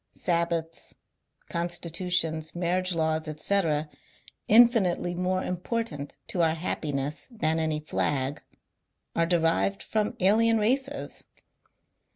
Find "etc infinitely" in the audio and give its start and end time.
3.27-5.13